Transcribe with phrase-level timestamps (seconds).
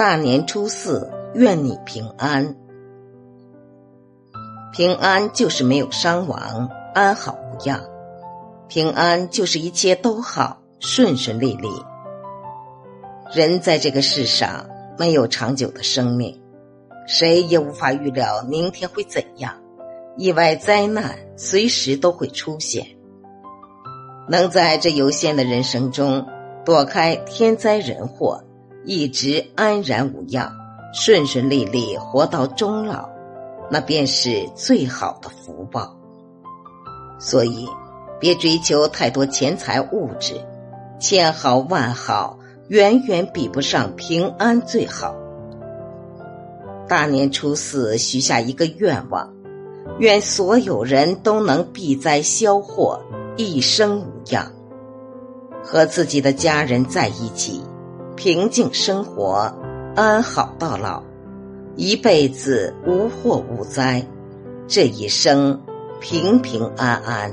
[0.00, 2.56] 大年初四，愿你平安。
[4.72, 7.80] 平安就是没有伤亡，安好无恙；
[8.66, 11.68] 平安就是一切都好，顺顺利利。
[13.34, 16.40] 人在这个世上没有长久的生命，
[17.06, 19.52] 谁也无法预料明天会怎样，
[20.16, 22.86] 意外灾难随时都会出现。
[24.30, 26.26] 能在这有限的人生中
[26.64, 28.42] 躲开天灾人祸。
[28.84, 30.50] 一直安然无恙，
[30.94, 33.08] 顺顺利利活到终老，
[33.70, 35.96] 那便是最好的福报。
[37.18, 37.68] 所以，
[38.18, 40.40] 别追求太多钱财物质，
[40.98, 45.14] 千好万好，远远比不上平安最好。
[46.88, 49.32] 大年初四许下一个愿望，
[49.98, 52.98] 愿所有人都能避灾消祸，
[53.36, 54.50] 一生无恙，
[55.62, 57.60] 和自己的家人在一起。
[58.22, 59.50] 平静生活，
[59.96, 61.02] 安好到老，
[61.74, 64.06] 一辈子无祸无灾，
[64.68, 65.58] 这一生
[66.02, 67.32] 平平安安。